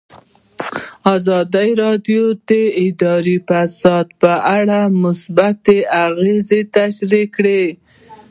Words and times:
ازادي 1.15 1.69
راډیو 1.83 2.23
د 2.49 2.51
اداري 2.85 3.37
فساد 3.47 4.07
په 4.21 4.31
اړه 4.57 4.79
مثبت 5.03 5.63
اغېزې 6.07 6.61
تشریح 6.75 7.25
کړي. 7.35 7.63